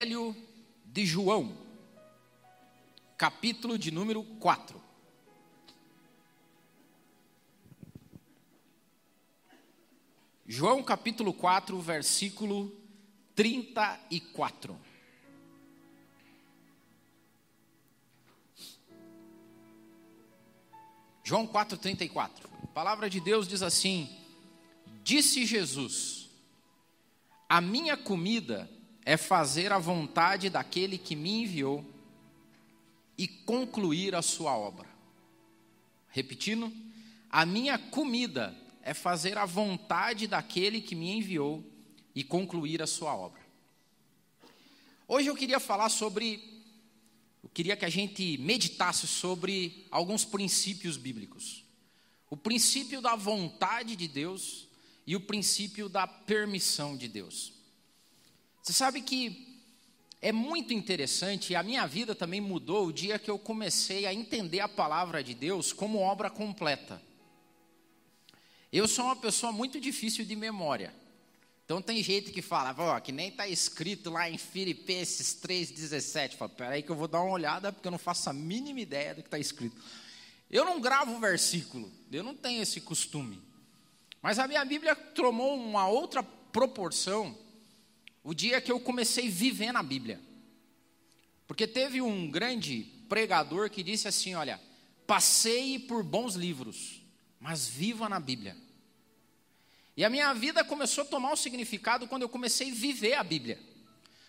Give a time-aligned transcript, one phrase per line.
[0.00, 0.36] Evangelho
[0.84, 1.56] de João,
[3.16, 4.80] capítulo de número 4.
[10.46, 12.72] João capítulo 4, versículo
[13.34, 14.78] 34.
[21.24, 22.30] João 4,34.
[22.62, 24.08] A palavra de Deus diz assim:
[25.02, 26.30] Disse Jesus:
[27.48, 28.77] A minha comida
[29.08, 31.82] é fazer a vontade daquele que me enviou
[33.16, 34.86] e concluir a sua obra.
[36.10, 36.70] Repetindo,
[37.30, 41.64] a minha comida é fazer a vontade daquele que me enviou
[42.14, 43.40] e concluir a sua obra.
[45.08, 46.62] Hoje eu queria falar sobre,
[47.42, 51.64] eu queria que a gente meditasse sobre alguns princípios bíblicos.
[52.28, 54.68] O princípio da vontade de Deus
[55.06, 57.56] e o princípio da permissão de Deus.
[58.68, 59.64] Você sabe que
[60.20, 64.12] é muito interessante, e a minha vida também mudou o dia que eu comecei a
[64.12, 67.00] entender a palavra de Deus como obra completa.
[68.70, 70.92] Eu sou uma pessoa muito difícil de memória.
[71.64, 76.36] Então tem gente que fala, ó, que nem está escrito lá em Filipenses 3,17.
[76.36, 79.14] Fala, peraí que eu vou dar uma olhada, porque eu não faço a mínima ideia
[79.14, 79.82] do que está escrito.
[80.50, 83.40] Eu não gravo o versículo, eu não tenho esse costume.
[84.20, 87.47] Mas a minha Bíblia tomou uma outra proporção
[88.28, 90.20] o dia que eu comecei a viver na Bíblia.
[91.46, 94.60] Porque teve um grande pregador que disse assim: Olha,
[95.06, 97.00] passeie por bons livros,
[97.40, 98.54] mas viva na Bíblia.
[99.96, 103.24] E a minha vida começou a tomar um significado quando eu comecei a viver a
[103.24, 103.58] Bíblia.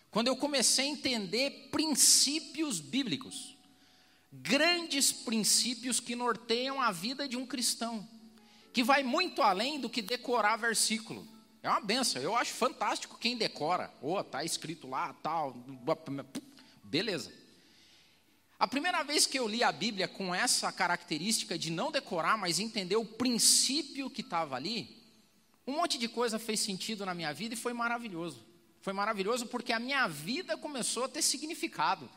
[0.09, 3.57] Quando eu comecei a entender princípios bíblicos.
[4.31, 8.07] Grandes princípios que norteiam a vida de um cristão.
[8.71, 11.27] Que vai muito além do que decorar versículo.
[11.61, 12.21] É uma benção.
[12.21, 13.93] Eu acho fantástico quem decora.
[14.01, 15.53] Oh, tá escrito lá, tal.
[16.83, 17.31] Beleza.
[18.57, 22.59] A primeira vez que eu li a Bíblia com essa característica de não decorar, mas
[22.59, 24.97] entender o princípio que estava ali,
[25.65, 28.45] um monte de coisa fez sentido na minha vida e foi maravilhoso.
[28.81, 32.09] Foi maravilhoso porque a minha vida começou a ter significado.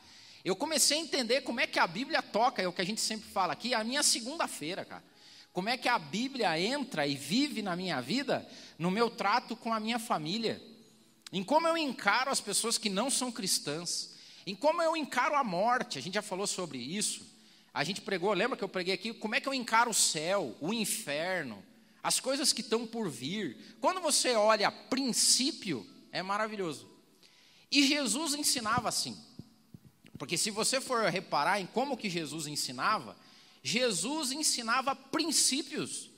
[0.45, 3.01] Eu comecei a entender como é que a Bíblia toca, é o que a gente
[3.01, 5.05] sempre fala aqui, a minha segunda-feira, cara.
[5.53, 8.49] Como é que a Bíblia entra e vive na minha vida,
[8.79, 10.63] no meu trato com a minha família,
[11.33, 15.45] em como eu encaro as pessoas que não são cristãs, em como eu encaro a
[15.45, 17.31] morte, a gente já falou sobre isso.
[17.73, 19.15] A gente pregou, lembra que eu preguei aqui?
[19.15, 21.63] Como é que eu encaro o céu, o inferno,
[22.03, 23.77] as coisas que estão por vir.
[23.81, 26.91] Quando você olha princípio, é maravilhoso.
[27.71, 29.17] E Jesus ensinava assim.
[30.19, 33.17] Porque se você for reparar em como que Jesus ensinava,
[33.63, 36.11] Jesus ensinava princípios.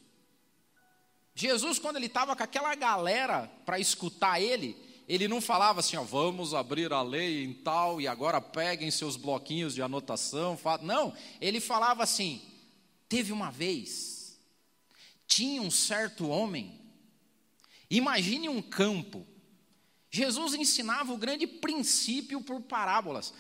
[1.35, 6.03] Jesus, quando ele estava com aquela galera para escutar ele, ele não falava assim, ó,
[6.03, 10.59] vamos abrir a lei em tal e agora peguem seus bloquinhos de anotação.
[10.83, 12.41] Não, ele falava assim:
[13.09, 14.39] teve uma vez,
[15.27, 16.81] tinha um certo homem,
[17.91, 19.27] imagine um campo.
[20.11, 23.35] Jesus ensinava o grande princípio por parábolas.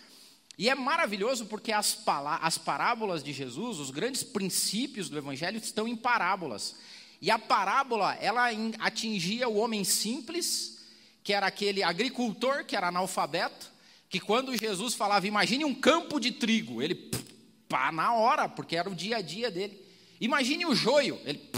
[0.56, 1.98] E é maravilhoso porque as,
[2.40, 6.76] as parábolas de Jesus, os grandes princípios do Evangelho estão em parábolas.
[7.20, 8.48] E a parábola, ela
[8.78, 10.78] atingia o homem simples,
[11.22, 13.72] que era aquele agricultor que era analfabeto,
[14.08, 17.10] que quando Jesus falava, imagine um campo de trigo, ele
[17.68, 19.82] pá na hora, porque era o dia a dia dele.
[20.20, 21.50] Imagine o joio, ele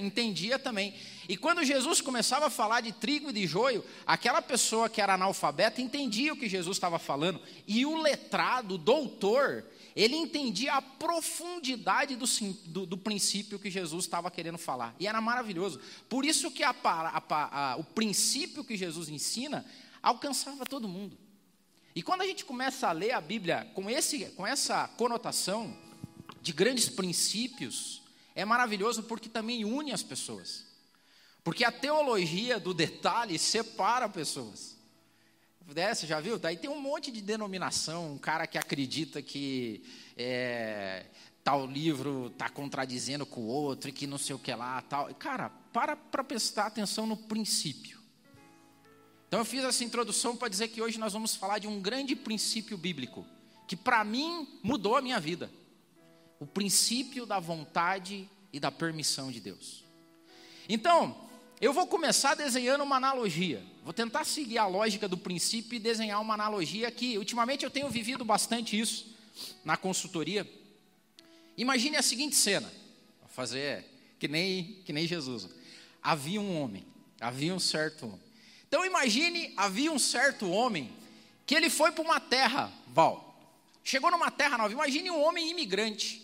[0.00, 0.94] entendia também.
[1.28, 5.14] E quando Jesus começava a falar de trigo e de joio, aquela pessoa que era
[5.14, 7.40] analfabeta entendia o que Jesus estava falando.
[7.66, 9.64] E o letrado, o doutor,
[9.96, 12.26] ele entendia a profundidade do,
[12.66, 14.94] do, do princípio que Jesus estava querendo falar.
[15.00, 15.80] E era maravilhoso.
[16.08, 19.64] Por isso que a, a, a, o princípio que Jesus ensina
[20.02, 21.18] alcançava todo mundo.
[21.94, 25.76] E quando a gente começa a ler a Bíblia com, esse, com essa conotação
[26.42, 28.02] de grandes princípios,
[28.34, 30.75] é maravilhoso porque também une as pessoas.
[31.46, 34.76] Porque a teologia do detalhe separa pessoas.
[35.64, 36.40] Você já viu?
[36.40, 39.80] Daí tem um monte de denominação, um cara que acredita que
[40.16, 41.06] é,
[41.44, 45.14] tal livro está contradizendo com o outro e que não sei o que lá, tal.
[45.14, 48.00] Cara, para para prestar atenção no princípio.
[49.28, 52.16] Então eu fiz essa introdução para dizer que hoje nós vamos falar de um grande
[52.16, 53.24] princípio bíblico
[53.68, 55.48] que para mim mudou a minha vida
[56.40, 59.84] o princípio da vontade e da permissão de Deus.
[60.68, 61.25] Então,
[61.60, 63.62] eu vou começar desenhando uma analogia.
[63.82, 67.88] Vou tentar seguir a lógica do princípio e desenhar uma analogia que, ultimamente, eu tenho
[67.88, 69.14] vivido bastante isso
[69.64, 70.48] na consultoria.
[71.56, 72.70] Imagine a seguinte cena,
[73.20, 73.84] vou fazer
[74.18, 75.48] que nem, que nem Jesus.
[76.02, 76.86] Havia um homem,
[77.20, 78.20] havia um certo homem.
[78.68, 80.92] Então imagine, havia um certo homem
[81.46, 83.26] que ele foi para uma terra, Val.
[83.82, 84.72] Chegou numa terra nova.
[84.72, 86.22] Imagine um homem imigrante.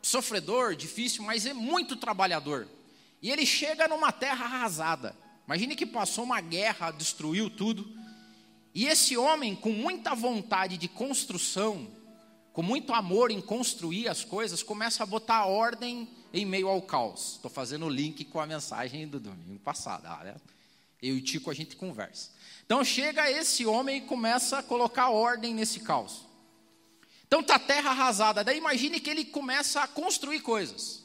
[0.00, 2.66] Sofredor, difícil, mas é muito trabalhador.
[3.22, 5.16] E ele chega numa terra arrasada.
[5.46, 7.88] Imagine que passou uma guerra, destruiu tudo.
[8.74, 11.90] E esse homem, com muita vontade de construção,
[12.52, 17.32] com muito amor em construir as coisas, começa a botar ordem em meio ao caos.
[17.32, 20.06] Estou fazendo o link com a mensagem do domingo passado.
[20.06, 20.36] Ah, né?
[21.02, 22.30] Eu e Tico a gente conversa.
[22.64, 26.26] Então chega esse homem e começa a colocar ordem nesse caos.
[27.26, 28.44] Então tá terra arrasada.
[28.44, 30.99] Daí imagine que ele começa a construir coisas.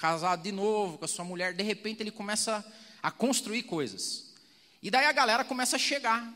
[0.00, 2.64] Casado de novo com a sua mulher, de repente ele começa
[3.02, 4.32] a construir coisas.
[4.82, 6.32] E daí a galera começa a chegar.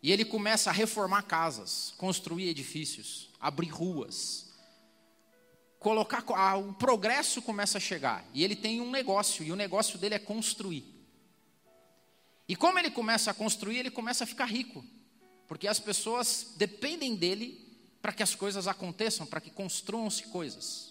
[0.00, 4.52] E ele começa a reformar casas, construir edifícios, abrir ruas.
[5.80, 6.22] Colocar
[6.56, 8.24] o progresso começa a chegar.
[8.32, 10.84] E ele tem um negócio, e o negócio dele é construir.
[12.48, 14.84] E como ele começa a construir, ele começa a ficar rico.
[15.48, 17.60] Porque as pessoas dependem dele
[18.00, 20.87] para que as coisas aconteçam, para que construam-se coisas.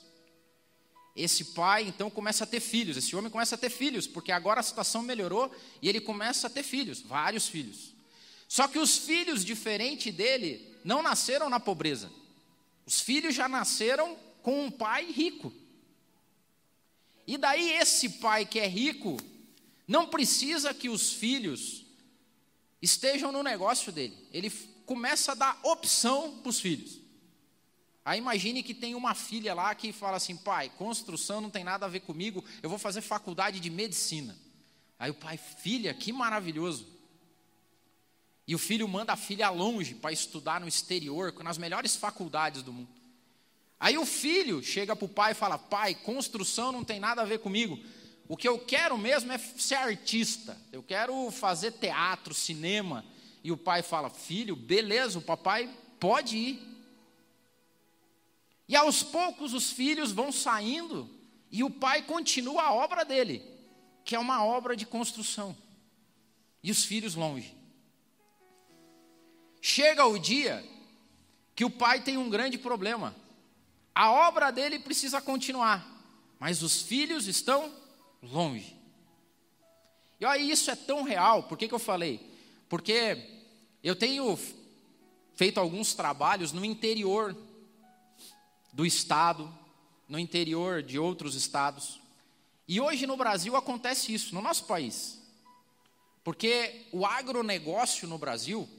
[1.17, 4.59] Esse pai então começa a ter filhos, esse homem começa a ter filhos, porque agora
[4.59, 7.95] a situação melhorou e ele começa a ter filhos, vários filhos.
[8.47, 12.11] Só que os filhos, diferente dele, não nasceram na pobreza.
[12.85, 15.51] Os filhos já nasceram com um pai rico.
[17.25, 19.17] E daí esse pai que é rico
[19.87, 21.83] não precisa que os filhos
[22.79, 24.15] estejam no negócio dele.
[24.31, 24.51] Ele
[24.85, 26.96] começa a dar opção para os filhos.
[28.07, 31.85] Aí imagine que tem uma filha lá que fala assim: pai, construção não tem nada
[31.85, 34.33] a ver comigo, eu vou fazer faculdade de medicina.
[34.97, 36.87] Aí o pai, filha, que maravilhoso.
[38.47, 42.71] E o filho manda a filha longe para estudar no exterior, nas melhores faculdades do
[42.71, 42.87] mundo.
[43.77, 47.25] Aí o filho chega para o pai e fala: pai, construção não tem nada a
[47.25, 47.77] ver comigo.
[48.25, 50.57] O que eu quero mesmo é ser artista.
[50.71, 53.03] Eu quero fazer teatro, cinema.
[53.43, 55.69] E o pai fala: filho, beleza, o papai
[55.99, 56.76] pode ir.
[58.67, 61.09] E aos poucos os filhos vão saindo
[61.49, 63.41] e o pai continua a obra dele,
[64.03, 65.55] que é uma obra de construção.
[66.61, 67.55] E os filhos longe.
[69.61, 70.63] Chega o dia
[71.55, 73.15] que o pai tem um grande problema.
[73.95, 75.85] A obra dele precisa continuar,
[76.39, 77.73] mas os filhos estão
[78.21, 78.75] longe.
[80.19, 82.19] E olha, isso é tão real, por que, que eu falei?
[82.67, 83.39] Porque
[83.83, 84.37] eu tenho
[85.35, 87.35] feito alguns trabalhos no interior
[88.77, 89.51] do estado,
[90.07, 91.99] no interior de outros estados.
[92.67, 95.19] E hoje no Brasil acontece isso, no nosso país.
[96.23, 98.69] Porque o agronegócio no Brasil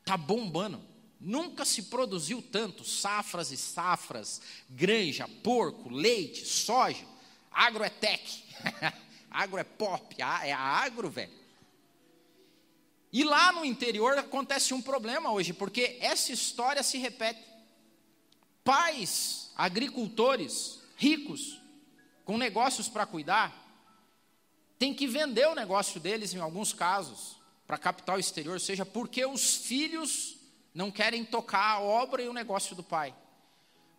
[0.00, 0.82] está bombando.
[1.20, 4.40] Nunca se produziu tanto safras e safras,
[4.70, 7.04] granja, porco, leite, soja.
[7.50, 8.42] Agro é tech,
[9.30, 11.30] agro é pop, é agro, velho.
[13.12, 17.44] E lá no interior acontece um problema hoje, porque essa história se repete.
[18.64, 21.60] Pais agricultores ricos,
[22.24, 23.52] com negócios para cuidar,
[24.78, 29.56] têm que vender o negócio deles, em alguns casos, para capital exterior, seja porque os
[29.56, 30.36] filhos
[30.74, 33.14] não querem tocar a obra e o negócio do pai.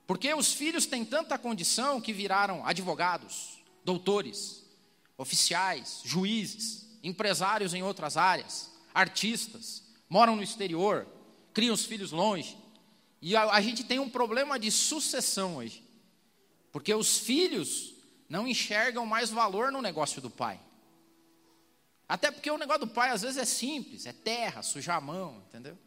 [0.05, 4.63] Porque os filhos têm tanta condição que viraram advogados, doutores,
[5.17, 11.07] oficiais, juízes, empresários em outras áreas, artistas, moram no exterior,
[11.53, 12.57] criam os filhos longe.
[13.25, 15.81] E a, a gente tem um problema de sucessão hoje.
[16.73, 17.93] Porque os filhos
[18.27, 20.59] não enxergam mais valor no negócio do pai.
[22.05, 25.41] Até porque o negócio do pai às vezes é simples, é terra, sujar a mão,
[25.47, 25.77] entendeu?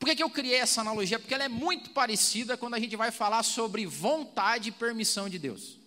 [0.00, 1.20] Por que, que eu criei essa analogia?
[1.20, 5.38] Porque ela é muito parecida quando a gente vai falar sobre vontade e permissão de
[5.38, 5.78] Deus.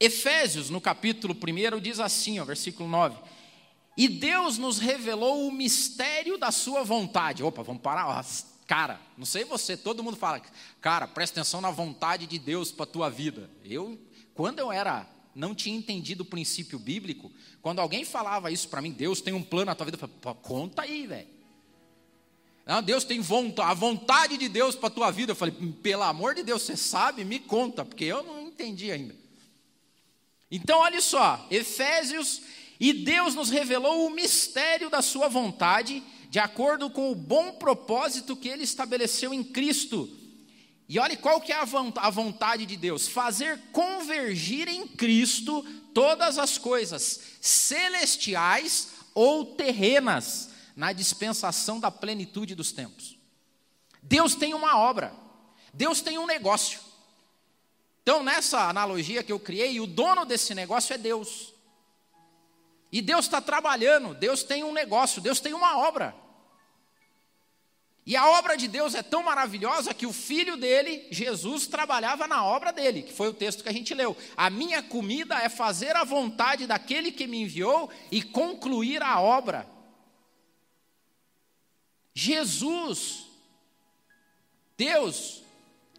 [0.00, 3.18] Efésios, no capítulo 1, diz assim, ó, versículo 9:
[3.96, 7.42] e Deus nos revelou o mistério da sua vontade.
[7.42, 8.24] Opa, vamos parar.
[8.66, 10.40] Cara, não sei você, todo mundo fala,
[10.80, 13.50] cara, presta atenção na vontade de Deus para a tua vida.
[13.64, 13.98] Eu,
[14.34, 18.90] quando eu era, não tinha entendido o princípio bíblico, quando alguém falava isso para mim,
[18.90, 21.34] Deus tem um plano na tua vida, eu falei, conta aí, velho.
[22.66, 25.32] Não, Deus tem vontade, a vontade de Deus para a tua vida.
[25.32, 29.14] Eu falei, pelo amor de Deus, você sabe, me conta, porque eu não entendi ainda.
[30.50, 32.40] Então, olha só, Efésios
[32.78, 38.36] e Deus nos revelou o mistério da Sua vontade, de acordo com o bom propósito
[38.36, 40.08] que Ele estabeleceu em Cristo.
[40.88, 45.62] E olhe qual que é a vontade de Deus: fazer convergir em Cristo
[45.94, 53.16] todas as coisas, celestiais ou terrenas, na dispensação da plenitude dos tempos.
[54.02, 55.14] Deus tem uma obra,
[55.72, 56.80] Deus tem um negócio.
[58.02, 61.53] Então, nessa analogia que eu criei, o dono desse negócio é Deus.
[62.94, 66.14] E Deus está trabalhando, Deus tem um negócio, Deus tem uma obra.
[68.06, 72.44] E a obra de Deus é tão maravilhosa que o filho dele, Jesus, trabalhava na
[72.44, 74.16] obra dele, que foi o texto que a gente leu.
[74.36, 79.68] A minha comida é fazer a vontade daquele que me enviou e concluir a obra.
[82.14, 83.26] Jesus,
[84.76, 85.42] Deus,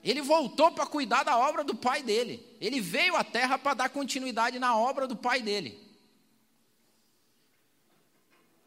[0.02, 2.56] ele voltou para cuidar da obra do pai dele.
[2.62, 5.85] Ele veio à terra para dar continuidade na obra do pai dele.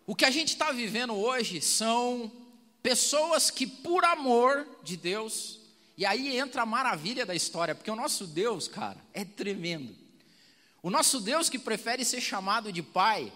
[0.08, 2.32] O que a gente está vivendo hoje são
[2.82, 5.60] pessoas que, por amor de Deus,
[5.98, 9.94] e aí entra a maravilha da história, porque o nosso Deus, cara, é tremendo.
[10.82, 13.30] O nosso Deus que prefere ser chamado de Pai,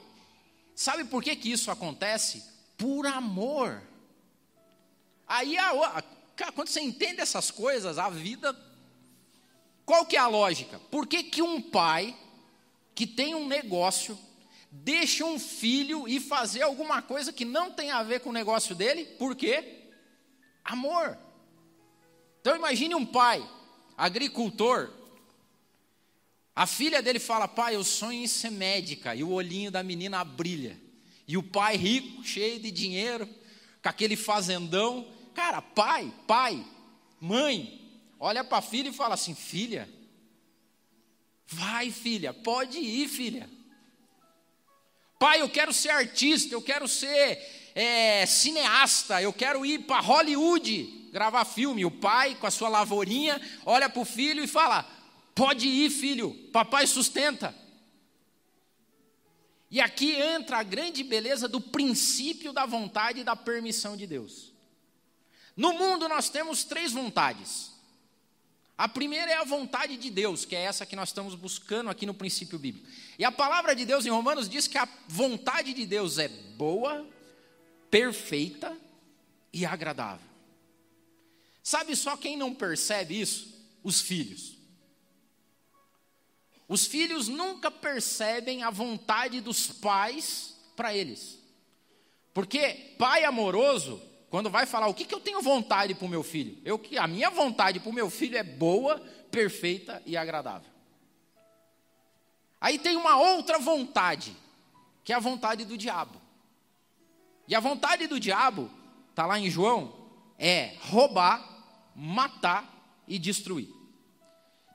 [0.75, 2.43] sabe por que, que isso acontece?
[2.79, 3.83] Por amor.
[5.29, 6.03] Aí a,
[6.35, 8.59] Cara, quando você entende essas coisas, a vida.
[9.85, 10.81] Qual que é a lógica?
[10.91, 12.17] Por que, que um pai
[12.95, 14.19] que tem um negócio
[14.73, 18.75] deixa um filho ir fazer alguma coisa que não tem a ver com o negócio
[18.75, 19.05] dele?
[19.05, 19.91] Por quê?
[20.65, 21.17] Amor.
[22.41, 23.49] Então imagine um pai,
[23.97, 24.91] agricultor,
[26.57, 29.15] a filha dele fala: Pai, eu sonho em ser médica.
[29.15, 30.81] E o olhinho da menina brilha.
[31.29, 33.27] E o pai rico, cheio de dinheiro,
[33.81, 36.65] com aquele fazendão, Cara, pai, pai,
[37.21, 37.81] mãe,
[38.19, 39.89] olha para a filha e fala assim: filha,
[41.47, 43.49] vai, filha, pode ir, filha.
[45.23, 50.83] Pai, eu quero ser artista, eu quero ser é, cineasta, eu quero ir para Hollywood
[51.13, 51.85] gravar filme.
[51.85, 54.85] O pai, com a sua lavourinha, olha para o filho e fala:
[55.33, 57.55] Pode ir, filho, papai sustenta.
[59.71, 64.53] E aqui entra a grande beleza do princípio da vontade e da permissão de Deus.
[65.57, 67.71] No mundo nós temos três vontades.
[68.77, 72.05] A primeira é a vontade de Deus, que é essa que nós estamos buscando aqui
[72.07, 72.89] no princípio bíblico.
[73.23, 77.09] E a palavra de Deus em Romanos diz que a vontade de Deus é boa,
[77.89, 78.77] perfeita
[79.53, 80.27] e agradável.
[81.63, 83.65] Sabe só quem não percebe isso?
[83.81, 84.59] Os filhos.
[86.67, 91.39] Os filhos nunca percebem a vontade dos pais para eles.
[92.35, 96.25] Porque pai amoroso quando vai falar o que, que eu tenho vontade para o meu
[96.25, 98.99] filho, eu que a minha vontade para o meu filho é boa,
[99.31, 100.72] perfeita e agradável.
[102.63, 104.37] Aí tem uma outra vontade,
[105.03, 106.23] que é a vontade do diabo.
[107.49, 108.71] E a vontade do diabo,
[109.11, 109.93] está lá em João,
[110.39, 111.45] é roubar,
[111.97, 112.65] matar
[113.09, 113.69] e destruir.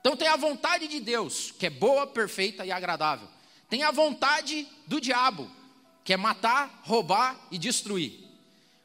[0.01, 3.29] Então tem a vontade de Deus, que é boa, perfeita e agradável.
[3.70, 5.50] Tem a vontade do diabo,
[6.03, 8.20] que é matar, roubar e destruir.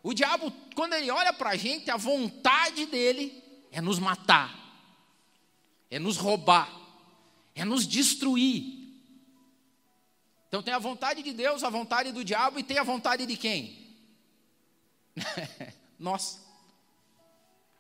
[0.01, 3.43] O diabo, quando ele olha para a gente, a vontade dele
[3.73, 4.57] é nos matar,
[5.91, 6.73] é nos roubar,
[7.53, 8.82] é nos destruir.
[10.53, 13.39] Então tem a vontade de Deus, a vontade do diabo e tem a vontade de
[13.39, 13.89] quem?
[15.99, 16.41] Nossa.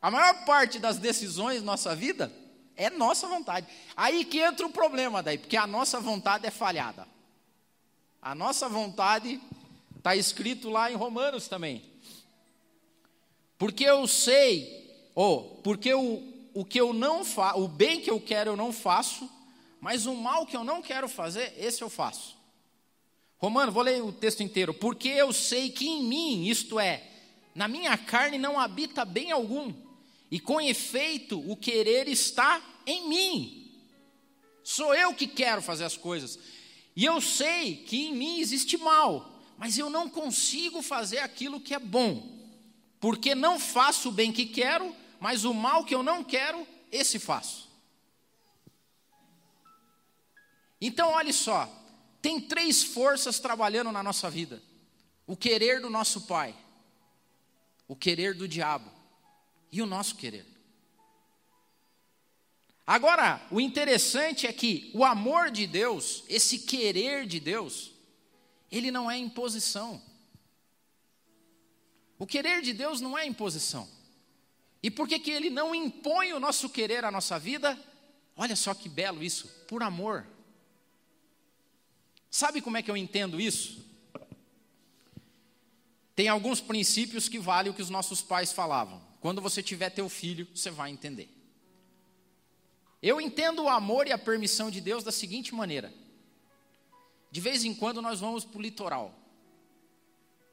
[0.00, 2.32] A maior parte das decisões da nossa vida
[2.74, 3.66] é nossa vontade.
[3.94, 7.06] Aí que entra o problema daí, porque a nossa vontade é falhada.
[8.22, 9.38] A nossa vontade
[9.98, 11.84] está escrito lá em Romanos também.
[13.58, 16.22] Porque eu sei, ou porque o,
[16.54, 19.28] o que eu não faço, o bem que eu quero eu não faço,
[19.78, 22.40] mas o mal que eu não quero fazer, esse eu faço.
[23.42, 24.72] Romano, vou ler o texto inteiro.
[24.72, 27.02] Porque eu sei que em mim, isto é,
[27.54, 29.74] na minha carne não habita bem algum,
[30.30, 33.70] e com efeito o querer está em mim.
[34.62, 36.38] Sou eu que quero fazer as coisas.
[36.94, 41.74] E eu sei que em mim existe mal, mas eu não consigo fazer aquilo que
[41.74, 42.40] é bom
[43.02, 47.18] porque não faço o bem que quero, mas o mal que eu não quero, esse
[47.18, 47.68] faço.
[50.80, 51.68] Então, olhe só,
[52.22, 54.62] tem três forças trabalhando na nossa vida:
[55.26, 56.54] o querer do nosso pai,
[57.88, 58.90] o querer do diabo
[59.70, 60.46] e o nosso querer.
[62.86, 67.92] Agora, o interessante é que o amor de Deus, esse querer de Deus,
[68.70, 70.02] ele não é imposição.
[72.18, 73.88] O querer de Deus não é imposição.
[74.82, 77.78] E por que, que Ele não impõe o nosso querer à nossa vida?
[78.36, 80.26] Olha só que belo isso, por amor.
[82.32, 83.84] Sabe como é que eu entendo isso?
[86.16, 89.02] Tem alguns princípios que valem o que os nossos pais falavam.
[89.20, 91.28] Quando você tiver teu filho, você vai entender.
[93.02, 95.92] Eu entendo o amor e a permissão de Deus da seguinte maneira:
[97.30, 99.14] de vez em quando nós vamos para o litoral.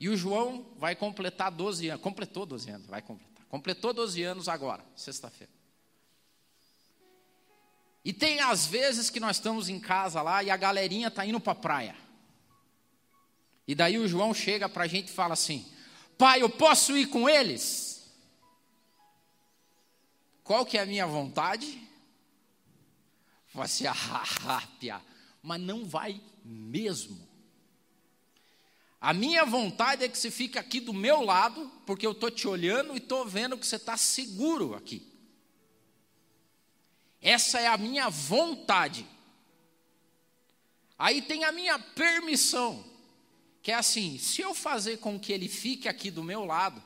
[0.02, 3.46] E o João vai completar 12 anos, completou 12 anos, vai completar.
[3.48, 5.59] Completou 12 anos agora, sexta-feira.
[8.10, 11.40] E tem às vezes que nós estamos em casa lá e a galerinha está indo
[11.40, 11.96] para a praia.
[13.68, 15.64] E daí o João chega para a gente e fala assim:
[16.18, 18.12] Pai, eu posso ir com eles?
[20.44, 21.88] Qual que é a minha vontade?
[23.54, 25.00] Vai ser a rápia,
[25.44, 27.30] mas não vai mesmo.
[29.00, 32.48] A minha vontade é que você fique aqui do meu lado, porque eu estou te
[32.48, 35.08] olhando e estou vendo que você está seguro aqui.
[37.22, 39.06] Essa é a minha vontade.
[40.98, 42.84] Aí tem a minha permissão,
[43.62, 46.82] que é assim: se eu fazer com que ele fique aqui do meu lado,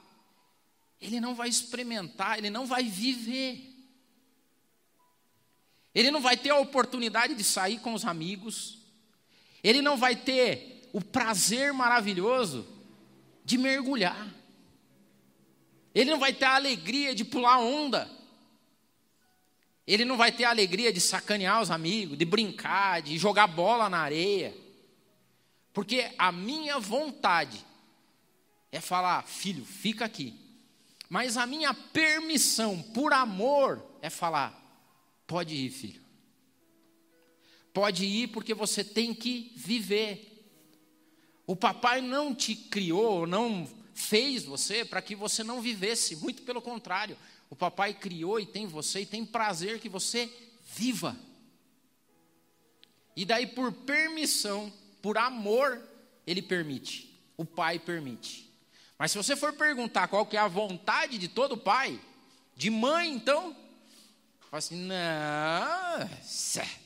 [1.00, 3.72] ele não vai experimentar, ele não vai viver.
[5.94, 8.80] Ele não vai ter a oportunidade de sair com os amigos,
[9.64, 12.68] ele não vai ter o prazer maravilhoso
[13.46, 14.34] de mergulhar.
[15.94, 18.10] Ele não vai ter a alegria de pular onda.
[19.86, 23.90] Ele não vai ter a alegria de sacanear os amigos, de brincar, de jogar bola
[23.90, 24.56] na areia.
[25.74, 27.66] Porque a minha vontade
[28.72, 30.40] é falar, filho, fica aqui.
[31.10, 34.60] Mas a minha permissão, por amor, é falar,
[35.28, 36.02] pode ir, filho.
[37.74, 40.30] Pode ir porque você tem que viver.
[41.46, 46.62] O papai não te criou, não fez você para que você não vivesse, muito pelo
[46.62, 47.18] contrário.
[47.54, 50.28] O papai criou e tem você e tem prazer que você
[50.76, 51.16] viva.
[53.16, 55.80] E daí, por permissão, por amor,
[56.26, 57.16] ele permite.
[57.38, 58.52] O pai permite.
[58.98, 62.02] Mas se você for perguntar qual que é a vontade de todo pai,
[62.56, 63.56] de mãe, então,
[64.50, 66.10] fala assim: não,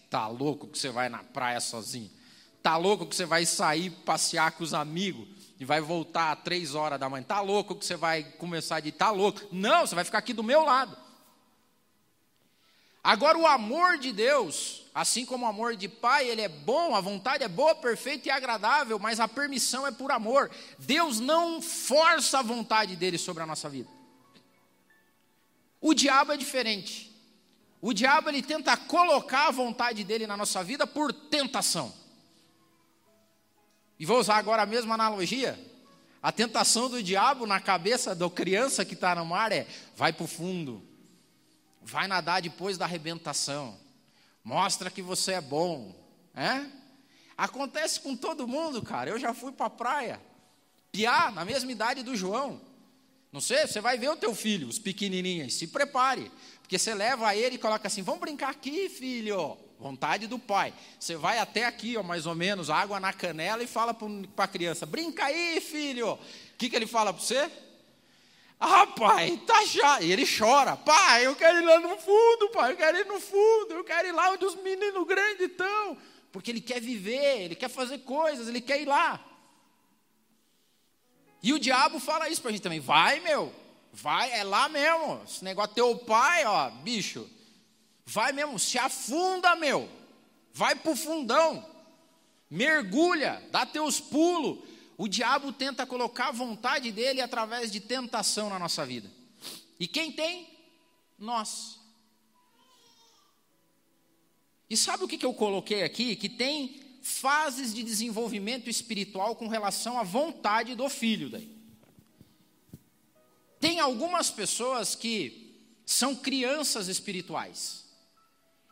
[0.09, 2.11] tá louco que você vai na praia sozinho.
[2.61, 6.75] Tá louco que você vai sair passear com os amigos e vai voltar às três
[6.75, 7.23] horas da manhã?
[7.23, 9.41] Tá louco que você vai começar de tá louco?
[9.51, 10.97] Não, você vai ficar aqui do meu lado.
[13.03, 16.99] Agora o amor de Deus, assim como o amor de pai, ele é bom, a
[16.99, 20.51] vontade é boa, perfeita e agradável, mas a permissão é por amor.
[20.77, 23.89] Deus não força a vontade dele sobre a nossa vida.
[25.79, 27.15] O diabo é diferente.
[27.81, 31.93] O diabo ele tenta colocar a vontade dele na nossa vida por tentação.
[33.99, 35.59] E vou usar agora a mesma analogia.
[36.21, 40.23] A tentação do diabo na cabeça da criança que está no mar é: vai para
[40.23, 40.83] o fundo,
[41.81, 43.77] vai nadar depois da arrebentação,
[44.43, 45.95] mostra que você é bom.
[46.35, 46.65] É?
[47.37, 49.09] Acontece com todo mundo, cara.
[49.09, 50.21] Eu já fui para a praia,
[50.91, 52.61] piar, na mesma idade do João.
[53.31, 56.31] Não sei, você vai ver o teu filho, os pequenininhos, se prepare,
[56.61, 60.73] porque você leva ele e coloca assim: vamos brincar aqui, filho vontade do pai.
[60.99, 64.47] Você vai até aqui, ó, mais ou menos, água na canela e fala para a
[64.47, 66.13] criança: brinca aí, filho.
[66.13, 66.19] O
[66.57, 67.51] que, que ele fala para você?
[68.59, 70.03] Ah, pai, tá chato.
[70.03, 73.19] E ele chora: pai, eu quero ir lá no fundo, pai, eu quero ir no
[73.19, 75.97] fundo, eu quero ir lá onde os meninos grandes estão.
[76.31, 79.23] Porque ele quer viver, ele quer fazer coisas, ele quer ir lá.
[81.41, 83.53] E o diabo fala isso para a gente também: vai, meu,
[83.93, 85.21] vai, é lá mesmo.
[85.23, 87.29] Esse negócio teu pai, ó, bicho
[88.09, 89.89] Vai mesmo, se afunda, meu.
[90.53, 91.69] Vai pro fundão.
[92.49, 94.59] Mergulha, dá teus pulos.
[94.97, 99.11] O diabo tenta colocar a vontade dele através de tentação na nossa vida.
[99.77, 100.47] E quem tem?
[101.19, 101.81] Nós.
[104.69, 106.15] E sabe o que, eu coloquei aqui?
[106.15, 111.29] Que tem fases de desenvolvimento espiritual com relação à vontade do filho.
[111.29, 111.51] Daí.
[113.59, 117.86] Tem algumas pessoas que são crianças espirituais.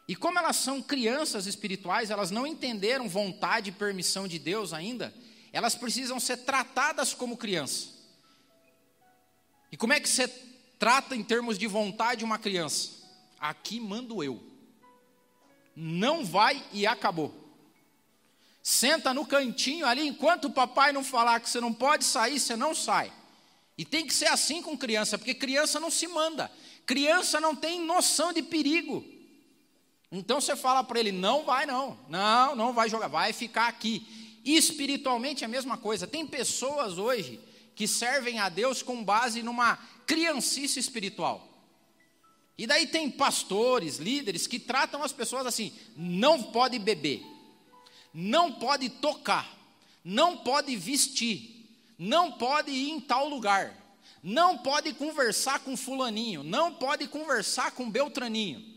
[0.07, 5.13] E como elas são crianças espirituais, elas não entenderam vontade e permissão de Deus ainda,
[5.51, 7.89] elas precisam ser tratadas como criança.
[9.71, 10.27] E como é que você
[10.77, 12.91] trata em termos de vontade uma criança?
[13.39, 14.41] Aqui mando eu.
[15.75, 17.33] Não vai e acabou.
[18.61, 22.55] Senta no cantinho ali, enquanto o papai não falar que você não pode sair, você
[22.55, 23.11] não sai.
[23.77, 26.51] E tem que ser assim com criança, porque criança não se manda.
[26.85, 29.05] Criança não tem noção de perigo.
[30.15, 34.39] Então você fala para ele: não vai, não, não, não vai jogar, vai ficar aqui.
[34.45, 36.08] espiritualmente é a mesma coisa.
[36.08, 37.39] Tem pessoas hoje
[37.75, 39.75] que servem a Deus com base numa
[40.08, 41.51] criancice espiritual.
[42.58, 47.21] E daí tem pastores, líderes que tratam as pessoas assim: não pode beber,
[48.13, 49.54] não pode tocar,
[50.01, 51.67] não pode vestir,
[51.99, 53.75] não pode ir em tal lugar,
[54.23, 58.74] não pode conversar com fulaninho, não pode conversar com beltraninho.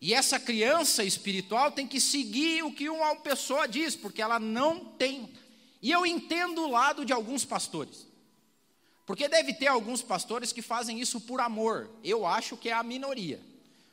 [0.00, 4.84] E essa criança espiritual tem que seguir o que uma pessoa diz, porque ela não
[4.84, 5.30] tem.
[5.82, 8.06] E eu entendo o lado de alguns pastores.
[9.04, 11.90] Porque deve ter alguns pastores que fazem isso por amor.
[12.02, 13.40] Eu acho que é a minoria.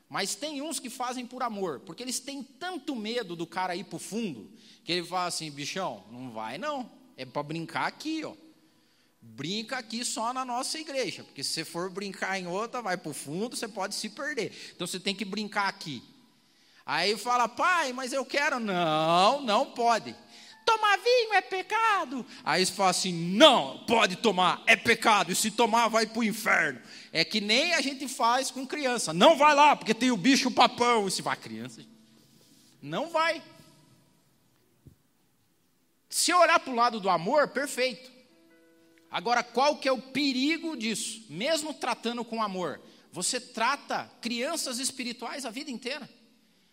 [0.10, 3.84] Mas tem uns que fazem por amor, porque eles têm tanto medo do cara ir
[3.84, 4.50] para o fundo,
[4.86, 6.90] que ele fala assim: bichão, não vai não.
[7.18, 8.34] é para brincar aqui, ó.
[9.36, 13.12] Brinca aqui só na nossa igreja, porque se você for brincar em outra, vai para
[13.12, 14.52] o fundo, você pode se perder.
[14.76, 16.04] Então você tem que brincar aqui.
[16.86, 18.60] Aí fala, pai, mas eu quero.
[18.60, 20.16] Não, não pode.
[20.68, 22.26] Tomar vinho é pecado.
[22.44, 25.32] Aí você fala assim: não, pode tomar, é pecado.
[25.32, 26.82] E se tomar, vai para o inferno.
[27.14, 29.14] É que nem a gente faz com criança.
[29.14, 31.08] Não vai lá, porque tem o bicho papão.
[31.08, 31.86] E se vai criança,
[32.82, 33.42] não vai.
[36.10, 38.17] Se olhar para o lado do amor, perfeito.
[39.10, 41.26] Agora, qual que é o perigo disso?
[41.30, 46.10] Mesmo tratando com amor, você trata crianças espirituais a vida inteira.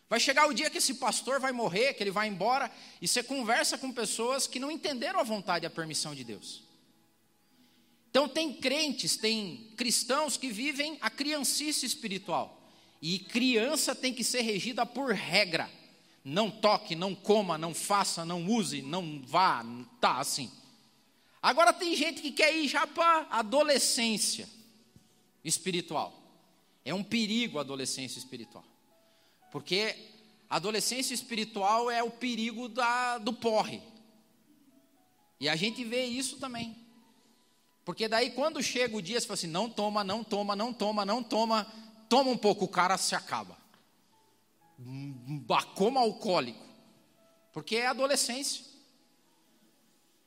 [0.08, 2.70] Vai chegar o dia que esse pastor vai morrer, que ele vai embora,
[3.00, 6.62] e você conversa com pessoas que não entenderam a vontade e a permissão de Deus.
[8.10, 12.62] Então, tem crentes, tem cristãos que vivem a criancice espiritual.
[13.02, 15.68] E criança tem que ser regida por regra.
[16.24, 19.64] Não toque, não coma, não faça, não use, não vá,
[20.00, 20.50] tá assim.
[21.44, 24.48] Agora tem gente que quer ir já para adolescência
[25.44, 26.18] espiritual.
[26.82, 28.64] É um perigo a adolescência espiritual.
[29.52, 29.94] Porque
[30.48, 33.82] a adolescência espiritual é o perigo da, do porre.
[35.38, 36.74] E a gente vê isso também.
[37.84, 41.04] Porque daí quando chega o dia, você fala assim, não toma, não toma, não toma,
[41.04, 41.70] não toma,
[42.08, 43.58] toma um pouco, o cara se acaba.
[44.78, 46.64] Bacoma alcoólico.
[47.52, 48.73] Porque é adolescência.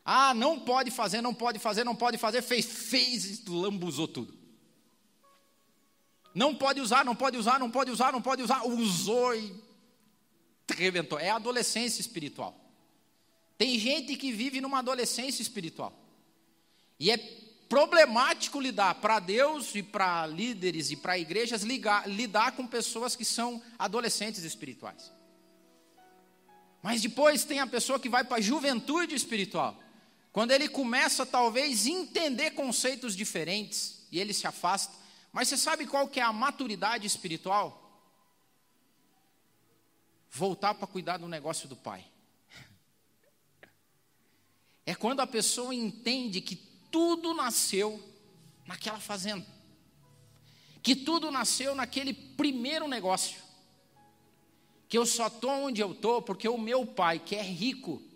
[0.10, 4.34] Ah, não pode fazer, não pode fazer, não pode fazer, fez, fez lambuzou tudo.
[6.34, 8.66] Não pode usar, não pode usar, não pode usar, não pode usar.
[8.66, 9.54] Usou e
[10.74, 11.20] reventou.
[11.20, 12.58] É adolescência espiritual.
[13.58, 15.92] Tem gente que vive numa adolescência espiritual.
[16.98, 17.18] E é
[17.68, 23.26] problemático lidar para Deus e para líderes e para igrejas ligar, lidar com pessoas que
[23.26, 25.12] são adolescentes espirituais.
[26.82, 29.78] Mas depois tem a pessoa que vai para a juventude espiritual.
[30.38, 34.96] Quando ele começa talvez entender conceitos diferentes e ele se afasta,
[35.34, 38.06] mas você sabe qual que é a maturidade espiritual?
[40.30, 42.06] Voltar para cuidar do negócio do pai.
[44.86, 46.56] É quando a pessoa entende que
[46.92, 48.00] tudo nasceu
[48.64, 49.48] naquela fazenda.
[50.84, 53.42] Que tudo nasceu naquele primeiro negócio.
[54.88, 58.07] Que eu só estou onde eu estou porque o meu pai, que é rico,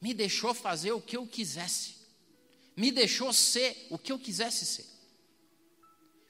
[0.00, 1.96] me deixou fazer o que eu quisesse.
[2.76, 4.96] Me deixou ser o que eu quisesse ser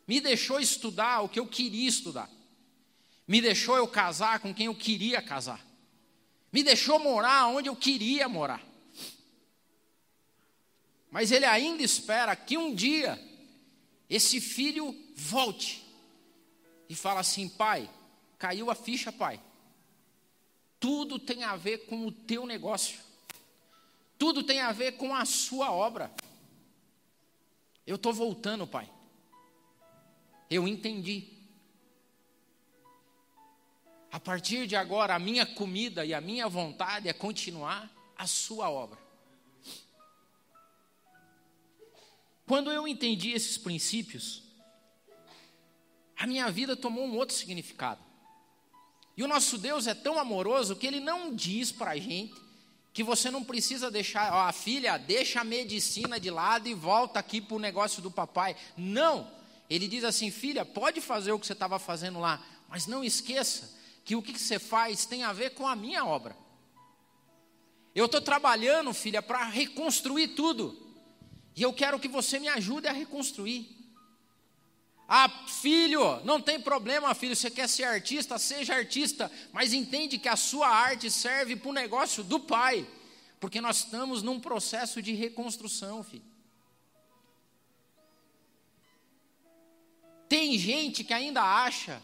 [0.06, 2.30] me deixou estudar o que eu queria estudar,
[3.26, 5.64] me deixou eu casar com quem eu queria casar,
[6.52, 8.64] me deixou morar onde eu queria morar.
[11.10, 13.20] Mas ele ainda espera que um dia
[14.08, 15.84] esse filho volte
[16.88, 17.90] e fala assim: pai,
[18.38, 19.40] caiu a ficha, pai.
[20.78, 23.00] Tudo tem a ver com o teu negócio.
[24.18, 26.12] Tudo tem a ver com a sua obra.
[27.86, 28.90] Eu estou voltando, pai.
[30.50, 31.28] Eu entendi.
[34.10, 38.70] A partir de agora, a minha comida e a minha vontade é continuar a sua
[38.70, 38.98] obra.
[42.46, 44.42] Quando eu entendi esses princípios,
[46.16, 48.00] a minha vida tomou um outro significado.
[49.16, 52.45] E o nosso Deus é tão amoroso que ele não diz para a gente
[52.96, 57.20] que você não precisa deixar, ó, a filha, deixa a medicina de lado e volta
[57.20, 58.56] aqui para o negócio do papai.
[58.74, 59.30] Não,
[59.68, 63.76] ele diz assim: filha, pode fazer o que você estava fazendo lá, mas não esqueça
[64.02, 66.34] que o que você faz tem a ver com a minha obra.
[67.94, 70.74] Eu estou trabalhando, filha, para reconstruir tudo.
[71.54, 73.76] E eu quero que você me ajude a reconstruir.
[75.08, 80.28] Ah, filho, não tem problema, filho, você quer ser artista, seja artista, mas entende que
[80.28, 82.86] a sua arte serve para o negócio do pai,
[83.38, 86.24] porque nós estamos num processo de reconstrução, filho.
[90.28, 92.02] Tem gente que ainda acha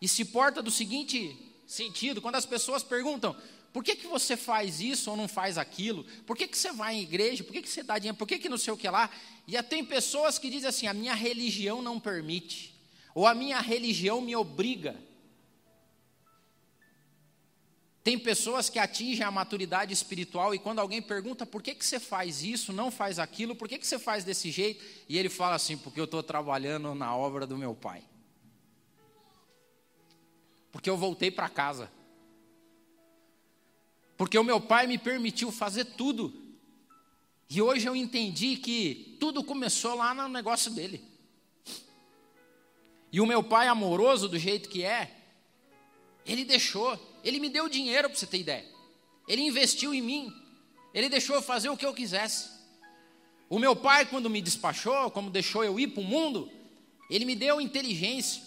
[0.00, 3.36] e se porta do seguinte sentido, quando as pessoas perguntam,
[3.78, 6.02] por que, que você faz isso ou não faz aquilo?
[6.26, 7.44] Por que, que você vai em igreja?
[7.44, 8.18] Por que, que você dá dinheiro?
[8.18, 9.08] Por que, que não sei o que lá?
[9.46, 12.74] E tem pessoas que dizem assim: a minha religião não permite,
[13.14, 14.96] ou a minha religião me obriga.
[18.02, 22.00] Tem pessoas que atingem a maturidade espiritual e quando alguém pergunta por que, que você
[22.00, 25.54] faz isso, não faz aquilo, por que, que você faz desse jeito, e ele fala
[25.54, 28.02] assim: porque eu estou trabalhando na obra do meu pai.
[30.72, 31.96] Porque eu voltei para casa.
[34.18, 36.34] Porque o meu pai me permitiu fazer tudo.
[37.48, 41.02] E hoje eu entendi que tudo começou lá no negócio dele.
[43.10, 45.16] E o meu pai amoroso do jeito que é,
[46.26, 48.64] ele deixou ele me deu dinheiro para você ter ideia.
[49.26, 50.32] Ele investiu em mim.
[50.94, 52.48] Ele deixou eu fazer o que eu quisesse.
[53.48, 56.50] O meu pai, quando me despachou, como deixou eu ir para o mundo,
[57.10, 58.42] ele me deu inteligência,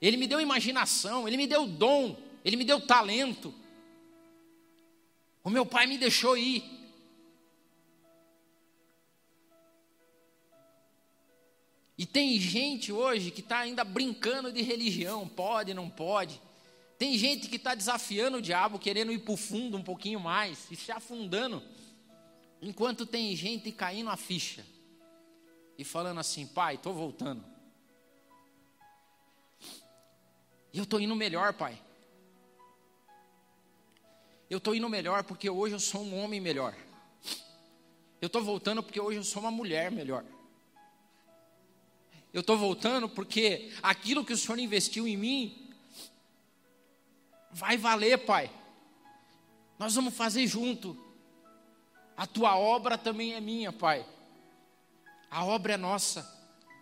[0.00, 3.54] ele me deu imaginação, ele me deu dom, ele me deu talento.
[5.44, 6.62] O meu pai me deixou ir.
[11.98, 16.40] E tem gente hoje que está ainda brincando de religião, pode, não pode.
[16.98, 20.70] Tem gente que está desafiando o diabo, querendo ir para o fundo um pouquinho mais
[20.70, 21.62] e se afundando.
[22.60, 24.64] Enquanto tem gente caindo a ficha
[25.76, 27.44] e falando assim: pai, estou voltando.
[30.72, 31.78] E eu estou indo melhor, pai.
[34.52, 36.76] Eu estou indo melhor porque hoje eu sou um homem melhor.
[38.20, 40.22] Eu estou voltando porque hoje eu sou uma mulher melhor.
[42.34, 45.72] Eu estou voltando porque aquilo que o Senhor investiu em mim
[47.50, 48.50] vai valer, Pai.
[49.78, 51.02] Nós vamos fazer junto.
[52.14, 54.04] A tua obra também é minha, Pai.
[55.30, 56.30] A obra é nossa.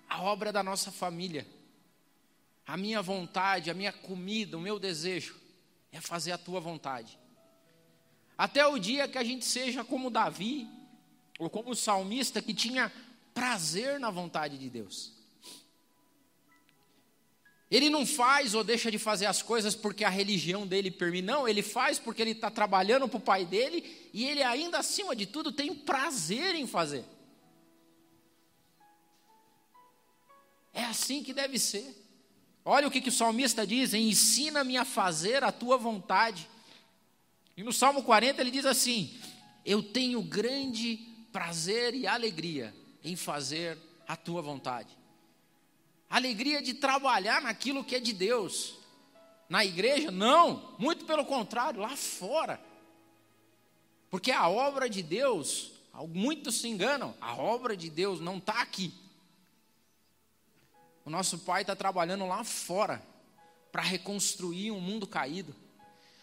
[0.08, 1.46] A obra é da nossa família.
[2.66, 5.40] A minha vontade, a minha comida, o meu desejo
[5.92, 7.20] é fazer a tua vontade.
[8.40, 10.66] Até o dia que a gente seja como Davi,
[11.38, 12.90] ou como o salmista que tinha
[13.34, 15.12] prazer na vontade de Deus.
[17.70, 21.46] Ele não faz ou deixa de fazer as coisas porque a religião dele permite, não,
[21.46, 25.26] ele faz porque ele está trabalhando para o pai dele e ele ainda acima de
[25.26, 27.04] tudo tem prazer em fazer.
[30.72, 31.94] É assim que deve ser.
[32.64, 36.48] Olha o que, que o salmista diz: ensina-me a fazer a tua vontade.
[37.60, 39.20] E no Salmo 40 ele diz assim:
[39.64, 40.96] Eu tenho grande
[41.30, 45.00] prazer e alegria em fazer a tua vontade
[46.10, 48.74] alegria de trabalhar naquilo que é de Deus.
[49.48, 52.60] Na igreja, não, muito pelo contrário, lá fora.
[54.10, 55.72] Porque a obra de Deus,
[56.08, 58.92] muitos se enganam, a obra de Deus não está aqui.
[61.04, 63.00] O nosso Pai está trabalhando lá fora
[63.70, 65.54] para reconstruir um mundo caído,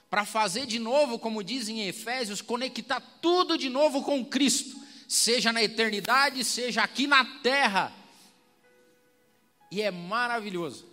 [0.10, 5.52] para fazer de novo, como dizem em Efésios, conectar tudo de novo com Cristo, seja
[5.52, 7.94] na eternidade, seja aqui na terra
[9.72, 10.86] e é maravilhoso.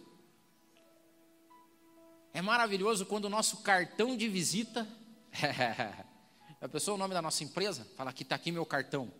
[2.33, 4.87] É maravilhoso quando o nosso cartão de visita.
[6.61, 7.87] a pessoa o nome da nossa empresa?
[7.96, 9.12] Fala que está aqui meu cartão.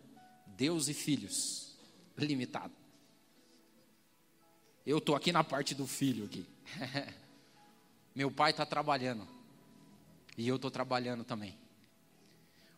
[0.47, 1.77] Deus e Filhos.
[2.17, 2.73] Limitado.
[4.85, 6.45] Eu estou aqui na parte do filho aqui.
[8.13, 9.27] meu pai está trabalhando.
[10.37, 11.57] E eu estou trabalhando também.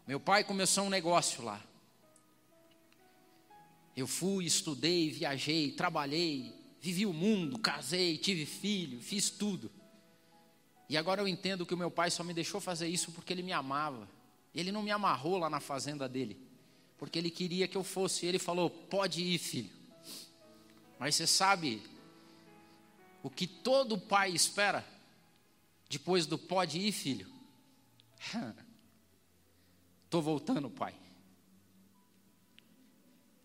[0.08, 1.62] Meu pai começou um negócio lá.
[3.96, 9.72] Eu fui, estudei, viajei, trabalhei, vivi o mundo, casei, tive filho, fiz tudo.
[10.88, 13.44] E agora eu entendo que o meu pai só me deixou fazer isso porque ele
[13.44, 14.08] me amava.
[14.54, 16.40] Ele não me amarrou lá na fazenda dele,
[16.98, 18.26] porque ele queria que eu fosse.
[18.26, 19.70] Ele falou: pode ir, filho.
[20.98, 21.82] Mas você sabe
[23.22, 24.86] o que todo pai espera
[25.90, 27.37] depois do pode ir, filho?
[30.06, 30.96] Estou voltando, pai.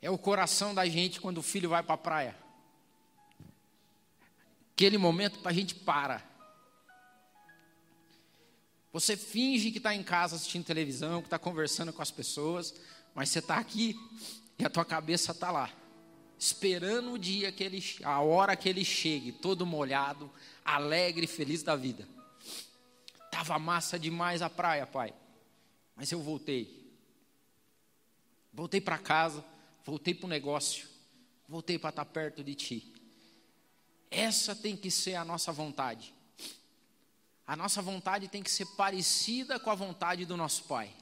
[0.01, 2.37] É o coração da gente quando o filho vai para a praia.
[4.73, 6.23] Aquele momento para a gente para.
[8.93, 12.75] Você finge que está em casa assistindo televisão, que está conversando com as pessoas,
[13.15, 13.97] mas você está aqui
[14.59, 15.71] e a tua cabeça está lá,
[16.39, 20.31] esperando o dia que ele, a hora que ele chegue, todo molhado,
[20.65, 22.07] alegre, feliz da vida.
[23.33, 25.15] Tava massa demais a praia, pai,
[25.97, 26.87] mas eu voltei.
[28.53, 29.43] Voltei para casa,
[29.83, 30.87] voltei para o negócio,
[31.49, 32.93] voltei para estar tá perto de ti.
[34.11, 36.13] Essa tem que ser a nossa vontade.
[37.47, 40.95] A nossa vontade tem que ser parecida com a vontade do nosso Pai.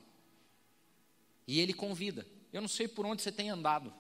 [1.49, 2.25] E Ele convida.
[2.53, 3.93] Eu não sei por onde você tem andado.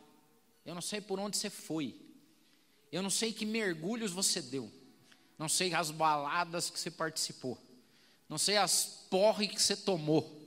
[0.64, 2.00] Eu não sei por onde você foi.
[2.92, 4.70] Eu não sei que mergulhos você deu.
[5.36, 7.58] Não sei as baladas que você participou.
[8.30, 10.40] Não sei as porre que você tomou.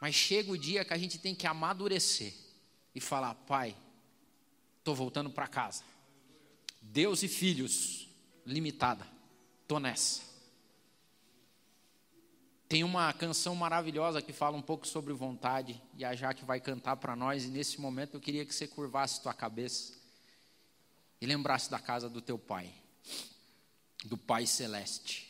[0.00, 2.32] Mas chega o dia que a gente tem que amadurecer
[2.94, 3.76] e falar: Pai,
[4.78, 5.82] estou voltando para casa.
[6.80, 8.08] Deus e filhos,
[8.46, 9.04] limitada.
[9.66, 10.22] Tô nessa.
[12.68, 16.96] Tem uma canção maravilhosa que fala um pouco sobre vontade, e a Jaque vai cantar
[16.98, 19.94] para nós, e nesse momento eu queria que você curvasse tua cabeça
[21.20, 22.72] e lembrasse da casa do teu pai,
[24.04, 25.28] do Pai Celeste.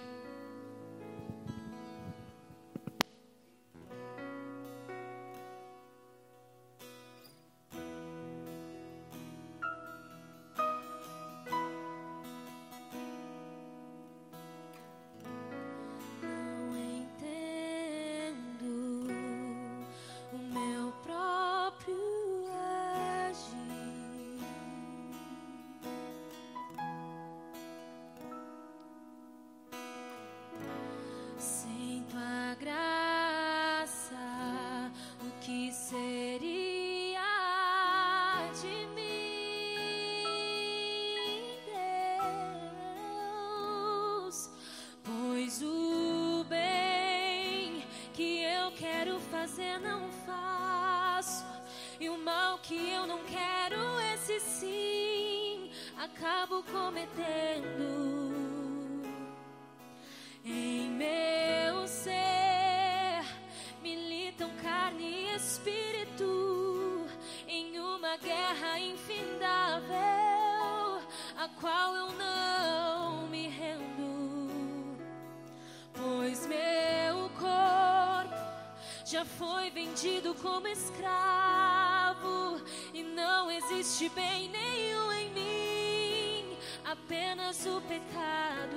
[79.10, 82.60] Já foi vendido como escravo
[82.92, 88.76] e não existe bem nenhum em mim, apenas o pecado.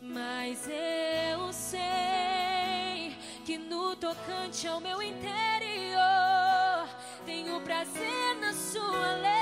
[0.00, 6.88] Mas eu sei que no tocante ao meu interior
[7.24, 9.35] tenho prazer na sua lei.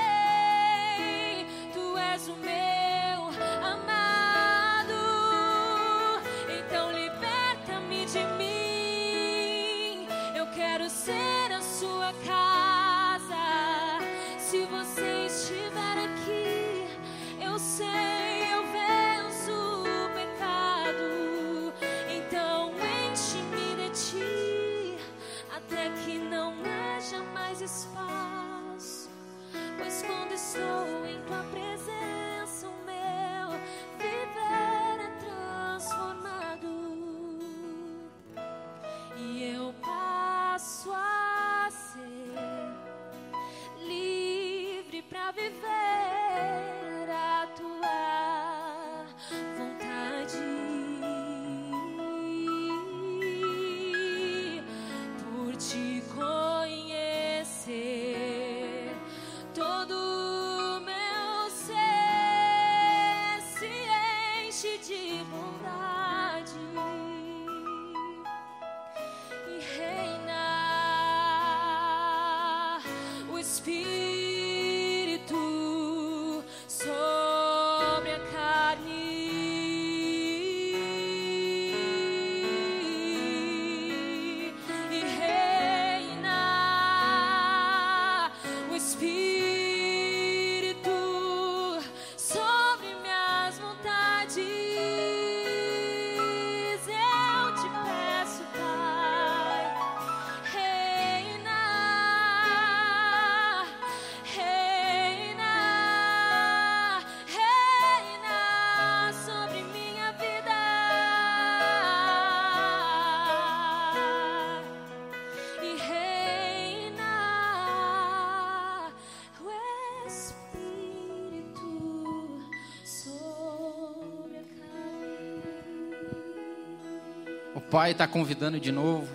[127.75, 129.05] Pai está convidando de novo.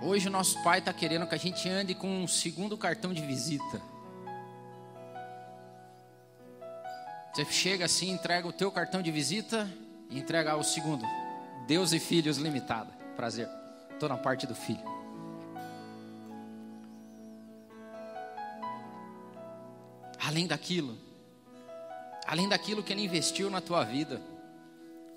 [0.00, 3.20] Hoje o nosso Pai está querendo que a gente ande com um segundo cartão de
[3.20, 3.82] visita.
[7.32, 9.68] Você chega assim, entrega o teu cartão de visita
[10.08, 11.04] e entrega o segundo.
[11.66, 12.92] Deus e Filhos Limitada.
[13.16, 13.48] Prazer.
[13.90, 14.84] Estou na parte do filho.
[20.24, 20.96] Além daquilo,
[22.24, 24.22] além daquilo que Ele investiu na tua vida,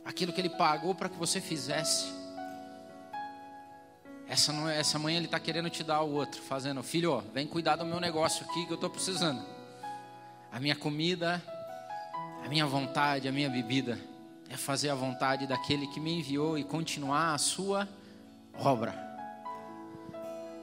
[0.08, 2.06] aquilo que Ele pagou para que você fizesse.
[4.28, 7.20] Essa, não é- essa manhã Ele está querendo te dar o outro, fazendo, filho, ó,
[7.34, 9.44] vem cuidar do meu negócio aqui que eu estou precisando.
[10.52, 11.42] A minha comida,
[12.44, 14.00] a minha vontade, a minha bebida
[14.50, 17.88] é fazer a vontade daquele que me enviou e continuar a sua
[18.58, 18.96] obra.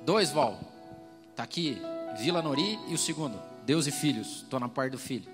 [0.05, 0.59] Dois, Val.
[1.37, 1.81] Tá aqui,
[2.19, 4.43] Vila Nori e o segundo, Deus e Filhos.
[4.43, 5.31] Estou na parte do filho.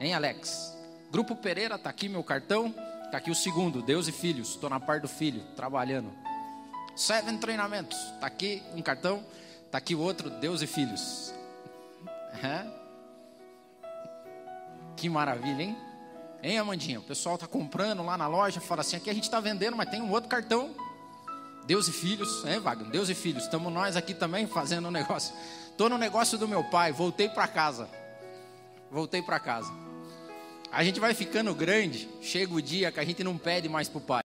[0.00, 0.76] Hein, Alex?
[1.10, 2.74] Grupo Pereira, tá aqui meu cartão.
[3.10, 4.50] Tá aqui o segundo, Deus e Filhos.
[4.50, 6.12] Estou na parte do filho, trabalhando.
[6.94, 7.98] Seven Treinamentos.
[8.20, 9.24] Tá aqui um cartão.
[9.70, 11.32] Tá aqui o outro, Deus e Filhos.
[12.34, 12.72] Aham.
[14.96, 15.76] Que maravilha, hein?
[16.42, 17.00] Hein, Amandinha?
[17.00, 19.88] O pessoal tá comprando lá na loja, fala assim: aqui a gente está vendendo, mas
[19.88, 20.74] tem um outro cartão.
[21.64, 22.90] Deus e filhos, hein, Wagner?
[22.90, 23.44] Deus e filhos.
[23.44, 25.34] Estamos nós aqui também fazendo um negócio.
[25.70, 27.88] Estou no negócio do meu pai, voltei para casa.
[28.90, 29.87] Voltei para casa.
[30.70, 34.00] A gente vai ficando grande, chega o dia que a gente não pede mais pro
[34.00, 34.16] pai.